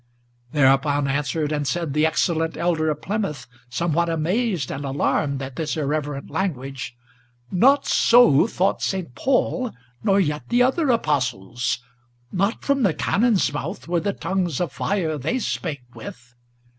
Thereupon 0.51 1.07
answered 1.07 1.51
and 1.51 1.67
said 1.67 1.93
the 1.93 2.07
excellent 2.07 2.57
Elder 2.57 2.89
of 2.89 3.03
Plymouth, 3.03 3.45
Somewhat 3.69 4.09
amazed 4.09 4.71
and 4.71 4.83
alarmed 4.83 5.43
at 5.43 5.57
this 5.57 5.77
irreverent 5.77 6.31
language: 6.31 6.95
"Not 7.51 7.85
so 7.85 8.47
thought 8.47 8.81
Saint 8.81 9.13
Paul, 9.13 9.73
nor 10.03 10.19
yet 10.19 10.49
the 10.49 10.63
other 10.63 10.89
Apostles; 10.89 11.77
Not 12.31 12.63
from 12.63 12.81
the 12.81 12.95
cannon's 12.95 13.53
mouth 13.53 13.87
were 13.87 13.99
the 13.99 14.11
tongues 14.13 14.59
of 14.59 14.71
fire 14.71 15.19
they 15.19 15.37
spake 15.37 15.83
with!" 15.93 16.33